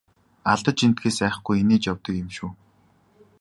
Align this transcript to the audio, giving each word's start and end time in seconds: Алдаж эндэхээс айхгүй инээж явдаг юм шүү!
Алдаж 0.51 0.77
эндэхээс 0.85 1.17
айхгүй 1.27 1.55
инээж 1.61 1.83
явдаг 1.91 2.13
юм 2.23 2.29
шүү! 2.37 2.51